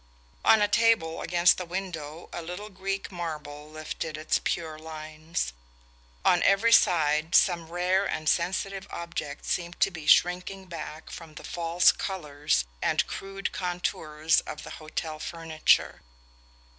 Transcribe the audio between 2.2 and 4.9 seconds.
a little Greek marble lifted its pure